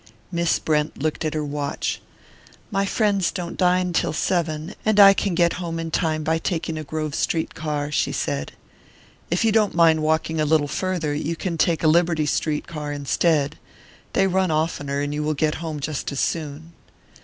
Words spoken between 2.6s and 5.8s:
"My friends don't dine till seven, and I can get home